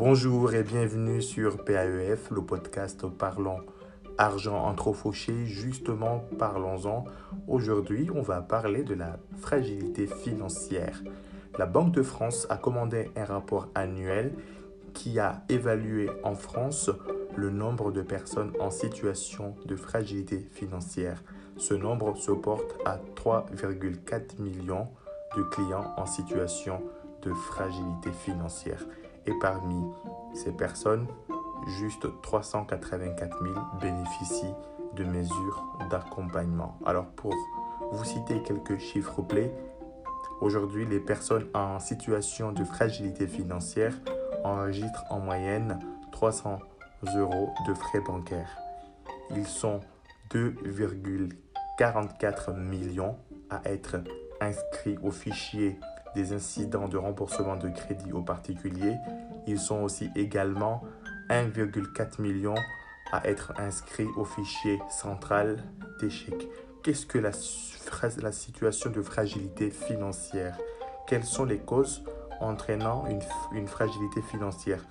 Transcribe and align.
Bonjour 0.00 0.54
et 0.54 0.62
bienvenue 0.62 1.20
sur 1.20 1.64
PAEF, 1.64 2.30
le 2.30 2.40
podcast 2.40 3.04
parlant 3.08 3.58
argent 4.16 4.56
entre 4.56 4.92
fauchés. 4.92 5.44
Justement, 5.44 6.22
parlons-en. 6.38 7.04
Aujourd'hui, 7.48 8.08
on 8.14 8.22
va 8.22 8.40
parler 8.40 8.84
de 8.84 8.94
la 8.94 9.18
fragilité 9.38 10.06
financière. 10.06 11.02
La 11.58 11.66
Banque 11.66 11.90
de 11.90 12.04
France 12.04 12.46
a 12.48 12.58
commandé 12.58 13.10
un 13.16 13.24
rapport 13.24 13.70
annuel 13.74 14.34
qui 14.94 15.18
a 15.18 15.42
évalué 15.48 16.08
en 16.22 16.36
France 16.36 16.92
le 17.34 17.50
nombre 17.50 17.90
de 17.90 18.02
personnes 18.02 18.52
en 18.60 18.70
situation 18.70 19.56
de 19.66 19.74
fragilité 19.74 20.46
financière. 20.52 21.24
Ce 21.56 21.74
nombre 21.74 22.16
se 22.16 22.30
porte 22.30 22.76
à 22.84 23.00
3,4 23.16 24.40
millions 24.40 24.86
de 25.36 25.42
clients 25.42 25.92
en 25.96 26.06
situation 26.06 26.84
de 27.22 27.32
fragilité 27.32 28.12
financière. 28.12 28.86
Et 29.28 29.34
parmi 29.34 29.84
ces 30.32 30.52
personnes, 30.52 31.06
juste 31.78 32.06
384 32.22 33.42
000 33.42 33.54
bénéficient 33.78 34.54
de 34.94 35.04
mesures 35.04 35.62
d'accompagnement. 35.90 36.78
Alors 36.86 37.08
pour 37.08 37.34
vous 37.92 38.04
citer 38.04 38.40
quelques 38.40 38.78
chiffres 38.78 39.20
clés, 39.20 39.52
aujourd'hui 40.40 40.86
les 40.86 41.00
personnes 41.00 41.46
en 41.52 41.78
situation 41.78 42.52
de 42.52 42.64
fragilité 42.64 43.26
financière 43.26 43.92
enregistrent 44.44 45.04
en 45.10 45.20
moyenne 45.20 45.78
300 46.12 46.60
euros 47.14 47.52
de 47.66 47.74
frais 47.74 48.00
bancaires. 48.00 48.56
Ils 49.36 49.46
sont 49.46 49.80
2,44 50.30 52.56
millions 52.56 53.18
à 53.50 53.60
être 53.66 53.96
inscrits 54.40 54.96
au 55.02 55.10
fichier 55.10 55.78
des 56.14 56.32
incidents 56.32 56.88
de 56.88 56.96
remboursement 56.96 57.56
de 57.56 57.68
crédit 57.68 58.12
aux 58.12 58.22
particuliers. 58.22 58.96
Ils 59.46 59.58
sont 59.58 59.82
aussi 59.82 60.10
également 60.14 60.82
1,4 61.30 62.20
million 62.20 62.54
à 63.12 63.26
être 63.28 63.52
inscrits 63.58 64.08
au 64.16 64.24
fichier 64.24 64.78
central 64.90 65.64
d'échecs. 66.00 66.48
Qu'est-ce 66.82 67.06
que 67.06 67.18
la, 67.18 67.32
situation 68.32 68.90
de 68.90 69.02
fragilité 69.02 69.70
financière? 69.70 70.58
Quelles 71.06 71.24
sont 71.24 71.44
les 71.44 71.58
causes 71.58 72.04
entraînant 72.40 73.06
une, 73.06 73.20
une 73.52 73.66
fragilité 73.66 74.22
financière? 74.22 74.84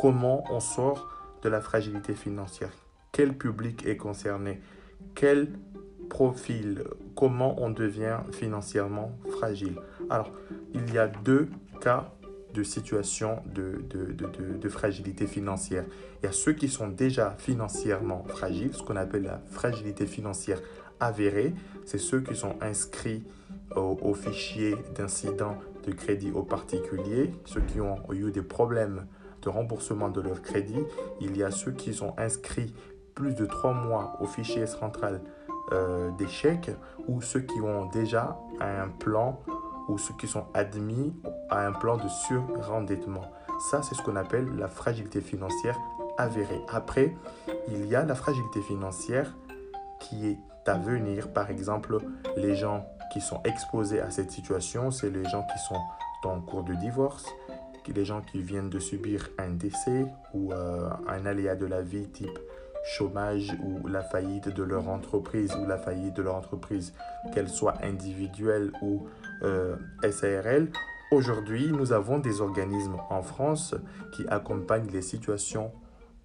Comment 0.00 0.44
on 0.50 0.60
sort 0.60 1.08
de 1.42 1.48
la 1.48 1.60
fragilité 1.60 2.14
financière? 2.14 2.72
Quel 3.10 3.36
public 3.36 3.84
est 3.86 3.96
concerné? 3.96 4.60
Quel 5.14 5.52
profil 6.12 6.84
Comment 7.16 7.56
on 7.58 7.70
devient 7.70 8.18
financièrement 8.32 9.12
fragile 9.30 9.76
Alors, 10.10 10.30
il 10.74 10.92
y 10.92 10.98
a 10.98 11.08
deux 11.08 11.48
cas 11.80 12.12
de 12.52 12.62
situation 12.62 13.42
de, 13.46 14.68
fragilité 14.68 15.26
financière. 15.26 15.84
Il 16.22 16.26
y 16.26 16.28
a 16.28 16.32
ceux 16.32 16.52
qui 16.52 16.68
sont 16.68 16.88
déjà 16.88 17.34
financièrement 17.38 18.24
fragiles, 18.28 18.74
ce 18.74 18.82
qu'on 18.82 18.96
appelle 18.96 19.22
la 19.22 19.40
fragilité 19.50 20.04
financière 20.04 20.60
avérée. 21.00 21.54
C'est 21.86 21.98
ceux 21.98 22.20
qui 22.20 22.36
sont 22.36 22.56
inscrits 22.60 23.24
au, 23.74 23.98
au 24.02 24.12
fichier 24.12 24.76
d'incidents 24.94 25.56
de 25.86 25.92
crédit 25.92 26.30
aux 26.30 26.42
particuliers, 26.42 27.30
ceux 27.46 27.62
qui 27.62 27.80
ont 27.80 28.00
eu 28.12 28.30
des 28.30 28.42
problèmes 28.42 29.06
de 29.40 29.48
remboursement 29.48 30.10
de 30.10 30.20
leur 30.20 30.42
crédit. 30.42 30.84
Il 31.22 31.38
y 31.38 31.42
a 31.42 31.50
ceux 31.50 31.72
qui 31.72 31.94
sont 31.94 32.12
inscrits 32.18 32.74
plus 33.14 33.34
de 33.34 33.46
trois 33.46 33.72
mois 33.72 34.16
au 34.20 34.26
fichier 34.26 34.66
central 34.66 35.20
euh, 35.70 36.10
d'échecs 36.12 36.70
ou 37.08 37.20
ceux 37.22 37.40
qui 37.40 37.60
ont 37.60 37.86
déjà 37.86 38.36
un 38.60 38.88
plan 38.88 39.40
ou 39.88 39.98
ceux 39.98 40.14
qui 40.14 40.26
sont 40.26 40.46
admis 40.54 41.14
à 41.50 41.66
un 41.66 41.72
plan 41.72 41.96
de 41.96 42.08
surendettement. 42.08 43.30
Ça, 43.70 43.82
c'est 43.82 43.94
ce 43.94 44.02
qu'on 44.02 44.16
appelle 44.16 44.48
la 44.56 44.68
fragilité 44.68 45.20
financière 45.20 45.78
avérée. 46.18 46.60
Après, 46.68 47.14
il 47.68 47.86
y 47.86 47.94
a 47.94 48.04
la 48.04 48.14
fragilité 48.14 48.60
financière 48.60 49.34
qui 50.00 50.28
est 50.28 50.38
à 50.66 50.74
venir. 50.74 51.32
Par 51.32 51.50
exemple, 51.50 51.98
les 52.36 52.54
gens 52.54 52.86
qui 53.12 53.20
sont 53.20 53.40
exposés 53.44 54.00
à 54.00 54.10
cette 54.10 54.30
situation, 54.30 54.90
c'est 54.90 55.10
les 55.10 55.24
gens 55.24 55.46
qui 55.52 55.58
sont 55.58 55.80
en 56.24 56.40
cours 56.40 56.64
de 56.64 56.74
divorce, 56.74 57.26
les 57.88 58.04
gens 58.04 58.20
qui 58.20 58.42
viennent 58.42 58.70
de 58.70 58.78
subir 58.78 59.28
un 59.38 59.50
décès 59.50 60.06
ou 60.34 60.52
euh, 60.52 60.88
un 61.08 61.26
aléa 61.26 61.56
de 61.56 61.66
la 61.66 61.82
vie 61.82 62.08
type 62.08 62.38
chômage 62.84 63.56
ou 63.62 63.86
la 63.86 64.02
faillite 64.02 64.48
de 64.48 64.62
leur 64.62 64.88
entreprise 64.88 65.54
ou 65.60 65.66
la 65.66 65.78
faillite 65.78 66.14
de 66.14 66.22
leur 66.22 66.34
entreprise, 66.34 66.92
qu'elle 67.32 67.48
soit 67.48 67.76
individuelle 67.82 68.72
ou 68.82 69.06
euh, 69.42 69.76
SARL. 70.10 70.68
Aujourd'hui, 71.10 71.70
nous 71.72 71.92
avons 71.92 72.18
des 72.18 72.40
organismes 72.40 72.96
en 73.10 73.22
France 73.22 73.74
qui 74.12 74.26
accompagnent 74.28 74.90
les 74.90 75.02
situations 75.02 75.70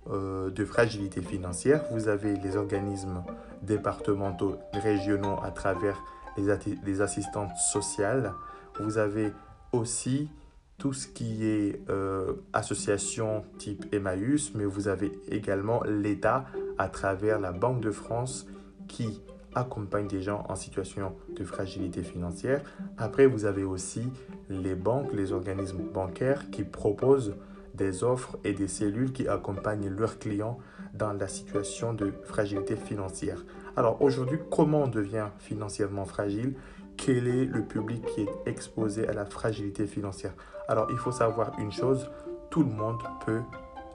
euh, 0.10 0.50
de 0.50 0.64
fragilité 0.64 1.22
financière. 1.22 1.84
Vous 1.92 2.08
avez 2.08 2.36
les 2.36 2.56
organismes 2.56 3.24
départementaux, 3.62 4.58
régionaux 4.74 5.38
à 5.44 5.52
travers 5.52 6.02
les, 6.38 6.56
les 6.86 7.02
assistantes 7.02 7.56
sociales. 7.58 8.34
Vous 8.80 8.98
avez 8.98 9.34
aussi 9.74 10.30
tout 10.78 10.94
ce 10.94 11.08
qui 11.08 11.46
est 11.46 11.82
euh, 11.90 12.34
association 12.54 13.44
type 13.58 13.86
Emmaüs, 13.94 14.54
mais 14.54 14.66
vous 14.66 14.88
avez 14.88 15.12
également 15.30 15.82
l'État 15.84 16.46
à 16.78 16.88
travers 16.88 17.40
la 17.40 17.52
Banque 17.52 17.82
de 17.82 17.92
France 17.92 18.48
qui 18.88 19.22
accompagne 19.56 20.08
des 20.08 20.22
gens 20.22 20.46
en 20.50 20.56
situation 20.56 21.16
de 21.36 21.44
fragilité 21.44 22.04
financière. 22.04 22.62
Après, 22.98 23.26
vous 23.26 23.46
avez 23.46 23.64
aussi 23.64 24.04
les 24.50 24.76
banques, 24.76 25.12
les 25.14 25.32
organismes 25.32 25.82
bancaires 25.82 26.52
qui 26.52 26.64
proposent 26.64 27.36
des 27.74 28.04
offres 28.04 28.38
et 28.44 28.54
des 28.54 28.68
cellules 28.68 29.14
qui 29.14 29.28
accompagnent 29.28 29.90
leurs 29.90 30.20
clients 30.20 30.60
dans 30.94 31.14
la 31.14 31.28
situation 31.28 31.94
de 31.94 32.14
fragilité 32.24 32.76
financière. 32.76 33.44
Alors 33.76 34.02
aujourd'hui, 34.02 34.40
comment 34.52 34.84
on 34.84 34.88
devient 34.88 35.28
financièrement 35.40 36.06
fragile? 36.06 36.56
Quel 36.98 37.28
est 37.28 37.46
le 37.46 37.64
public 37.64 38.04
qui 38.06 38.22
est 38.22 38.30
exposé 38.46 39.08
à 39.08 39.14
la 39.14 39.26
fragilité 39.26 39.88
financière 39.88 40.34
Alors 40.68 40.88
il 40.92 40.98
faut 40.98 41.12
savoir 41.12 41.58
une 41.60 41.72
chose, 41.72 42.10
tout 42.50 42.64
le 42.64 42.72
monde 42.72 43.02
peut 43.26 43.42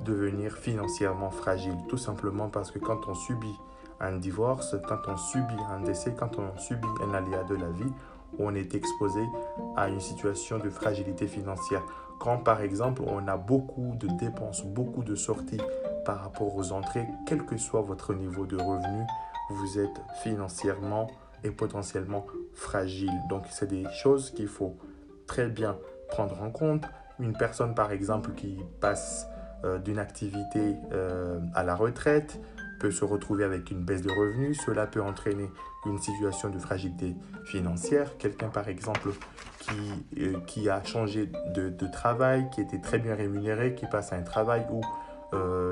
devenir 0.00 0.56
financièrement 0.56 1.30
fragile, 1.30 1.76
tout 1.88 1.98
simplement 1.98 2.48
parce 2.48 2.70
que 2.70 2.78
quand 2.78 3.08
on 3.08 3.14
subit 3.14 3.58
un 4.00 4.16
divorce, 4.16 4.76
quand 4.88 5.08
on 5.08 5.16
subit 5.16 5.62
un 5.70 5.80
décès, 5.80 6.14
quand 6.18 6.38
on 6.38 6.56
subit 6.58 6.88
un 7.02 7.12
aléa 7.12 7.44
de 7.44 7.54
la 7.54 7.68
vie, 7.70 7.92
on 8.38 8.54
est 8.54 8.74
exposé 8.74 9.22
à 9.76 9.88
une 9.88 10.00
situation 10.00 10.58
de 10.58 10.70
fragilité 10.70 11.26
financière. 11.26 11.82
Quand 12.18 12.38
par 12.38 12.62
exemple 12.62 13.02
on 13.06 13.28
a 13.28 13.36
beaucoup 13.36 13.94
de 13.96 14.08
dépenses, 14.18 14.64
beaucoup 14.64 15.02
de 15.02 15.14
sorties 15.14 15.60
par 16.04 16.22
rapport 16.22 16.54
aux 16.56 16.72
entrées, 16.72 17.06
quel 17.26 17.44
que 17.44 17.56
soit 17.56 17.82
votre 17.82 18.14
niveau 18.14 18.46
de 18.46 18.56
revenu, 18.56 19.04
vous 19.50 19.78
êtes 19.78 20.00
financièrement 20.22 21.08
et 21.44 21.50
potentiellement 21.50 22.26
fragile. 22.54 23.12
Donc 23.28 23.44
c'est 23.50 23.68
des 23.68 23.84
choses 23.92 24.30
qu'il 24.30 24.48
faut 24.48 24.76
très 25.26 25.48
bien 25.48 25.76
prendre 26.08 26.40
en 26.42 26.50
compte. 26.50 26.84
Une 27.18 27.32
personne 27.32 27.74
par 27.74 27.92
exemple 27.92 28.32
qui 28.32 28.58
passe 28.80 29.26
euh, 29.64 29.78
d'une 29.78 29.98
activité 29.98 30.76
euh, 30.92 31.38
à 31.54 31.62
la 31.62 31.76
retraite 31.76 32.40
peut 32.80 32.90
se 32.90 33.04
retrouver 33.04 33.44
avec 33.44 33.70
une 33.70 33.84
baisse 33.84 34.02
de 34.02 34.10
revenus. 34.10 34.60
Cela 34.66 34.86
peut 34.86 35.02
entraîner 35.02 35.48
une 35.86 35.98
situation 35.98 36.50
de 36.50 36.58
fragilité 36.58 37.14
financière. 37.44 38.16
Quelqu'un 38.18 38.48
par 38.48 38.68
exemple 38.68 39.10
qui, 39.60 40.20
euh, 40.20 40.40
qui 40.46 40.68
a 40.68 40.82
changé 40.82 41.30
de, 41.54 41.68
de, 41.68 41.86
travail, 41.86 42.50
qui 42.50 42.60
était 42.60 42.80
très 42.80 42.98
bien 42.98 43.14
rémunéré, 43.14 43.74
qui 43.74 43.86
passe 43.86 44.12
à 44.12 44.16
un 44.16 44.22
travail 44.22 44.66
où 44.70 44.80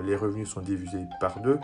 les 0.06 0.16
revenus 0.16 0.48
sont 0.48 0.62
divisés 0.62 1.04
par 1.20 1.40
deux, 1.40 1.58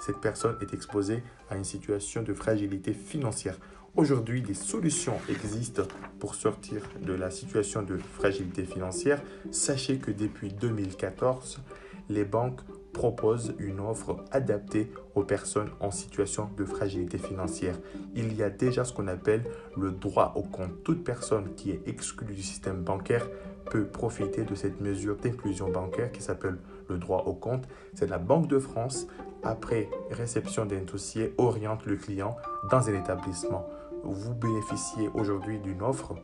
cette 0.00 0.20
personne 0.20 0.56
est 0.60 0.74
exposée 0.74 1.22
à 1.50 1.56
une 1.56 1.64
situation 1.64 2.22
de 2.22 2.34
fragilité 2.34 2.92
financière. 2.92 3.56
Aujourd'hui, 3.96 4.42
des 4.42 4.54
solutions 4.54 5.18
existent 5.28 5.82
pour 6.20 6.34
sortir 6.34 6.82
de 7.00 7.12
la 7.12 7.30
situation 7.30 7.82
de 7.82 7.96
fragilité 7.96 8.64
financière. 8.64 9.20
Sachez 9.50 9.98
que 9.98 10.10
depuis 10.10 10.52
2014, 10.52 11.60
les 12.08 12.24
banques 12.24 12.60
proposent 12.98 13.54
une 13.60 13.78
offre 13.78 14.16
adaptée 14.32 14.90
aux 15.14 15.22
personnes 15.22 15.70
en 15.78 15.92
situation 15.92 16.50
de 16.56 16.64
fragilité 16.64 17.16
financière. 17.16 17.76
Il 18.16 18.34
y 18.34 18.42
a 18.42 18.50
déjà 18.50 18.84
ce 18.84 18.92
qu'on 18.92 19.06
appelle 19.06 19.44
le 19.76 19.92
droit 19.92 20.32
au 20.34 20.42
compte. 20.42 20.82
Toute 20.82 21.04
personne 21.04 21.54
qui 21.54 21.70
est 21.70 21.80
exclue 21.86 22.34
du 22.34 22.42
système 22.42 22.82
bancaire 22.82 23.28
peut 23.70 23.84
profiter 23.84 24.42
de 24.42 24.56
cette 24.56 24.80
mesure 24.80 25.14
d'inclusion 25.14 25.70
bancaire 25.70 26.10
qui 26.10 26.22
s'appelle 26.22 26.58
le 26.88 26.98
droit 26.98 27.22
au 27.26 27.34
compte. 27.34 27.68
C'est 27.94 28.10
la 28.10 28.18
Banque 28.18 28.48
de 28.48 28.58
France, 28.58 29.06
après 29.44 29.88
réception 30.10 30.66
d'un 30.66 30.82
dossier, 30.82 31.34
oriente 31.38 31.86
le 31.86 31.94
client 31.94 32.36
dans 32.68 32.88
un 32.88 32.94
établissement. 32.94 33.64
Vous 34.02 34.34
bénéficiez 34.34 35.08
aujourd'hui 35.14 35.60
d'une 35.60 35.82
offre 35.82 36.16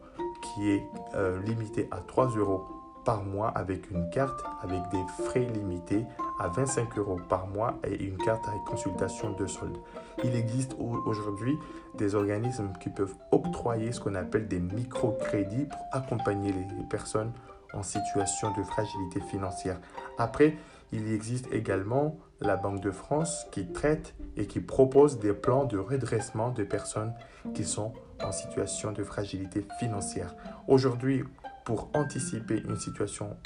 qui 0.42 0.70
est 0.70 0.82
euh, 1.14 1.40
limitée 1.42 1.86
à 1.92 1.98
3 1.98 2.36
euros 2.36 2.64
par 3.04 3.22
mois 3.22 3.48
avec 3.48 3.90
une 3.90 4.08
carte 4.10 4.42
avec 4.62 4.80
des 4.90 5.24
frais 5.24 5.46
limités 5.54 6.04
à 6.40 6.48
25 6.48 6.98
euros 6.98 7.20
par 7.28 7.46
mois 7.46 7.78
et 7.84 8.02
une 8.04 8.16
carte 8.18 8.46
avec 8.48 8.64
consultation 8.64 9.32
de 9.32 9.46
solde. 9.46 9.76
Il 10.22 10.34
existe 10.34 10.76
aujourd'hui 10.78 11.56
des 11.96 12.14
organismes 12.14 12.72
qui 12.80 12.90
peuvent 12.90 13.14
octroyer 13.30 13.92
ce 13.92 14.00
qu'on 14.00 14.14
appelle 14.14 14.48
des 14.48 14.60
microcrédits 14.60 15.66
pour 15.66 15.86
accompagner 15.92 16.52
les 16.52 16.84
personnes 16.88 17.32
en 17.72 17.82
situation 17.82 18.52
de 18.56 18.62
fragilité 18.62 19.20
financière. 19.20 19.80
Après, 20.18 20.56
il 20.92 21.12
existe 21.12 21.52
également 21.52 22.16
la 22.40 22.56
Banque 22.56 22.80
de 22.80 22.90
France 22.90 23.46
qui 23.50 23.66
traite 23.66 24.14
et 24.36 24.46
qui 24.46 24.60
propose 24.60 25.18
des 25.18 25.32
plans 25.32 25.64
de 25.64 25.78
redressement 25.78 26.50
de 26.50 26.62
personnes 26.62 27.12
qui 27.54 27.64
sont 27.64 27.92
en 28.22 28.32
situation 28.32 28.92
de 28.92 29.02
fragilité 29.02 29.66
financière. 29.78 30.34
Aujourd'hui, 30.68 31.24
pour 31.64 31.90
anticiper 31.94 32.62
une 32.68 32.78
situation 32.78 33.36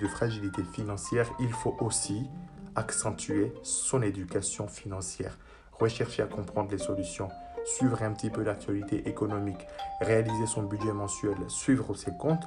de 0.00 0.06
fragilité 0.06 0.62
financière, 0.62 1.30
il 1.40 1.52
faut 1.52 1.76
aussi 1.80 2.28
accentuer 2.76 3.52
son 3.62 4.02
éducation 4.02 4.68
financière, 4.68 5.38
rechercher 5.72 6.22
à 6.22 6.26
comprendre 6.26 6.70
les 6.70 6.78
solutions, 6.78 7.28
suivre 7.64 8.02
un 8.02 8.12
petit 8.12 8.30
peu 8.30 8.42
l'actualité 8.42 9.08
économique, 9.08 9.66
réaliser 10.00 10.46
son 10.46 10.62
budget 10.62 10.92
mensuel, 10.92 11.36
suivre 11.48 11.94
ses 11.94 12.12
comptes. 12.18 12.44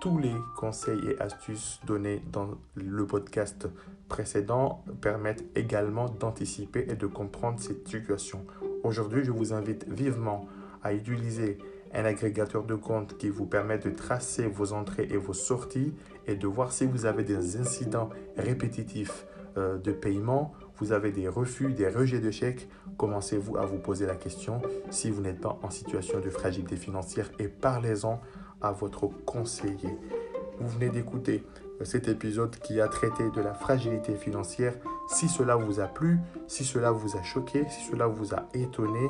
Tous 0.00 0.18
les 0.18 0.34
conseils 0.56 1.00
et 1.08 1.20
astuces 1.20 1.80
donnés 1.86 2.22
dans 2.30 2.50
le 2.74 3.06
podcast 3.06 3.66
précédent 4.08 4.84
permettent 5.00 5.44
également 5.56 6.08
d'anticiper 6.08 6.86
et 6.88 6.96
de 6.96 7.06
comprendre 7.06 7.60
cette 7.60 7.88
situation. 7.88 8.44
Aujourd'hui, 8.84 9.24
je 9.24 9.30
vous 9.30 9.52
invite 9.52 9.88
vivement 9.88 10.46
à 10.82 10.92
utiliser 10.92 11.58
un 11.96 12.04
agrégateur 12.04 12.64
de 12.64 12.74
comptes 12.74 13.16
qui 13.16 13.30
vous 13.30 13.46
permet 13.46 13.78
de 13.78 13.90
tracer 13.90 14.46
vos 14.46 14.72
entrées 14.72 15.08
et 15.10 15.16
vos 15.16 15.32
sorties 15.32 15.94
et 16.26 16.36
de 16.36 16.46
voir 16.46 16.72
si 16.72 16.84
vous 16.84 17.06
avez 17.06 17.24
des 17.24 17.56
incidents 17.56 18.10
répétitifs 18.36 19.26
euh, 19.56 19.78
de 19.78 19.92
paiement, 19.92 20.52
vous 20.76 20.92
avez 20.92 21.10
des 21.10 21.26
refus, 21.26 21.72
des 21.72 21.88
rejets 21.88 22.20
de 22.20 22.30
chèques, 22.30 22.68
commencez-vous 22.98 23.56
à 23.56 23.64
vous 23.64 23.78
poser 23.78 24.04
la 24.04 24.14
question 24.14 24.60
si 24.90 25.10
vous 25.10 25.22
n'êtes 25.22 25.40
pas 25.40 25.58
en 25.62 25.70
situation 25.70 26.20
de 26.20 26.28
fragilité 26.28 26.76
financière 26.76 27.30
et 27.38 27.48
parlez-en 27.48 28.20
à 28.60 28.72
votre 28.72 29.08
conseiller. 29.24 29.96
Vous 30.60 30.68
venez 30.68 30.90
d'écouter 30.90 31.44
euh, 31.80 31.84
cet 31.84 32.08
épisode 32.08 32.56
qui 32.56 32.78
a 32.80 32.88
traité 32.88 33.30
de 33.30 33.40
la 33.40 33.54
fragilité 33.54 34.14
financière. 34.16 34.74
Si 35.08 35.28
cela 35.28 35.56
vous 35.56 35.80
a 35.80 35.86
plu, 35.86 36.18
si 36.46 36.64
cela 36.64 36.90
vous 36.90 37.16
a 37.16 37.22
choqué, 37.22 37.64
si 37.70 37.90
cela 37.90 38.06
vous 38.06 38.34
a 38.34 38.48
étonné, 38.52 39.08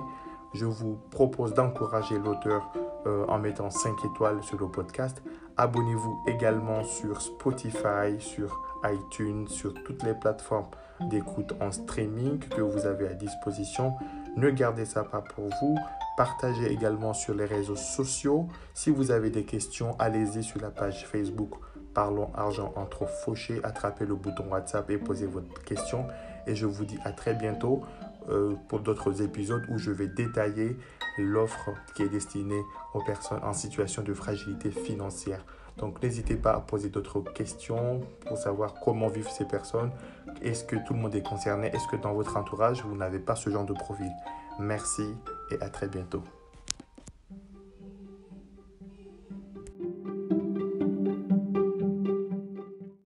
je 0.55 0.65
vous 0.65 0.99
propose 1.11 1.55
d'encourager 1.55 2.19
l'auteur 2.19 2.71
euh, 3.07 3.25
en 3.29 3.39
mettant 3.39 3.71
5 3.71 4.05
étoiles 4.05 4.43
sur 4.43 4.59
le 4.59 4.69
podcast. 4.69 5.23
Abonnez-vous 5.57 6.23
également 6.27 6.85
sur 6.85 7.21
Spotify, 7.21 8.19
sur 8.19 8.61
iTunes, 8.85 9.49
sur 9.49 9.75
toutes 9.85 10.03
les 10.03 10.15
plateformes 10.15 10.67
d'écoute 11.11 11.53
en 11.61 11.73
streaming 11.73 12.39
que 12.39 12.61
vous 12.61 12.87
avez 12.87 13.09
à 13.09 13.15
disposition. 13.15 13.95
Ne 14.37 14.51
gardez 14.51 14.85
ça 14.85 15.05
pas 15.05 15.23
pour 15.23 15.49
vous. 15.61 15.77
Partagez 16.17 16.73
également 16.73 17.13
sur 17.13 17.35
les 17.35 17.45
réseaux 17.45 17.77
sociaux. 17.77 18.49
Si 18.75 18.91
vous 18.91 19.11
avez 19.11 19.31
des 19.31 19.45
questions, 19.45 19.97
allez-y 19.99 20.43
sur 20.43 20.61
la 20.61 20.71
page 20.71 21.07
Facebook 21.07 21.51
Parlons 21.97 22.31
Argent 22.35 22.75
entre 22.77 23.07
fauchés. 23.07 23.59
Attrapez 23.65 24.05
le 24.05 24.15
bouton 24.17 24.45
WhatsApp 24.51 24.91
et 24.91 24.99
posez 24.99 25.25
votre 25.25 25.63
question. 25.65 26.07
Et 26.47 26.55
je 26.55 26.67
vous 26.67 26.85
dis 26.85 26.99
à 27.05 27.13
très 27.13 27.33
bientôt 27.33 27.81
euh, 28.29 28.55
pour 28.69 28.81
d'autres 28.81 29.23
épisodes 29.23 29.65
où 29.69 29.79
je 29.79 29.91
vais 29.91 30.09
détailler 30.09 30.77
l'offre 31.19 31.71
qui 31.95 32.03
est 32.03 32.09
destinée 32.09 32.63
aux 32.95 33.03
personnes 33.03 33.41
en 33.43 33.53
situation 33.53 34.03
de 34.03 34.13
fragilité 34.15 34.71
financière. 34.71 35.45
Donc 35.79 36.03
n'hésitez 36.03 36.37
pas 36.37 36.53
à 36.53 36.61
poser 36.61 36.89
d'autres 36.89 37.21
questions 37.21 38.01
pour 38.27 38.39
savoir 38.39 38.75
comment 38.83 39.09
vivent 39.09 39.31
ces 39.31 39.45
personnes. 39.45 39.91
Est-ce 40.43 40.65
que 40.65 40.77
tout 40.87 40.95
le 40.95 41.01
monde 41.01 41.15
est 41.15 41.27
concerné? 41.27 41.69
Est-ce 41.69 41.87
que 41.89 41.97
dans 41.97 42.15
votre 42.15 42.37
entourage, 42.37 42.83
vous 42.83 42.97
n'avez 42.97 43.19
pas 43.19 43.37
ce 43.37 43.51
genre 43.51 43.67
de 43.67 43.75
profil? 43.75 44.11
Merci 44.59 45.15
et 45.51 45.61
à 45.61 45.69
très 45.69 45.89
bientôt. 45.89 46.23